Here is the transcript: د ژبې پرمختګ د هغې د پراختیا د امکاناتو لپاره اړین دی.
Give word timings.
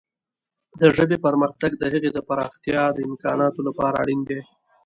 د 0.79 0.81
ژبې 0.95 1.17
پرمختګ 1.25 1.71
د 1.77 1.83
هغې 1.93 2.09
د 2.13 2.19
پراختیا 2.27 2.81
د 2.93 2.97
امکاناتو 3.09 3.59
لپاره 3.67 3.95
اړین 4.03 4.21
دی. 4.29 4.39